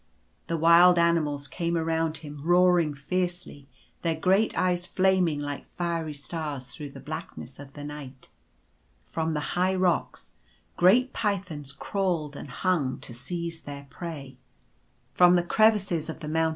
[0.47, 3.69] The wild animals came around him roaring fiercely—
[4.01, 8.29] their great eyes flaming like fiery stars through the blackness of the night.
[9.03, 10.33] From the high rocks
[10.75, 14.39] great pythons crawled and hung to seize their prey.
[15.11, 16.49] From the crevices of the moun 144 Tfo terrors of the Way.